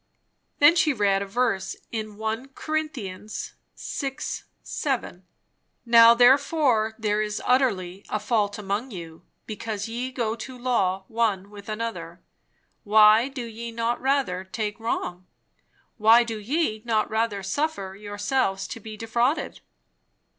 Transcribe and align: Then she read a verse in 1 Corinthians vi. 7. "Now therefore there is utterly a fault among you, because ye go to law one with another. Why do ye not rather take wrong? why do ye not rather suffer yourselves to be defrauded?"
Then 0.57 0.75
she 0.75 0.93
read 0.93 1.21
a 1.21 1.27
verse 1.27 1.75
in 1.91 2.17
1 2.17 2.47
Corinthians 2.55 3.53
vi. 3.77 4.17
7. 4.63 5.27
"Now 5.85 6.15
therefore 6.15 6.95
there 6.97 7.21
is 7.21 7.39
utterly 7.45 8.03
a 8.09 8.19
fault 8.19 8.57
among 8.57 8.89
you, 8.89 9.23
because 9.45 9.87
ye 9.87 10.11
go 10.11 10.35
to 10.35 10.57
law 10.57 11.03
one 11.07 11.51
with 11.51 11.69
another. 11.69 12.19
Why 12.83 13.27
do 13.27 13.45
ye 13.45 13.71
not 13.71 14.01
rather 14.01 14.43
take 14.43 14.79
wrong? 14.79 15.27
why 15.97 16.23
do 16.23 16.39
ye 16.39 16.81
not 16.83 17.07
rather 17.07 17.43
suffer 17.43 17.95
yourselves 17.95 18.67
to 18.69 18.79
be 18.79 18.97
defrauded?" 18.97 19.61